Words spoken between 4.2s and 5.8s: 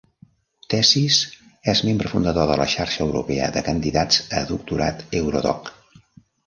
a doctorat Eurodoc.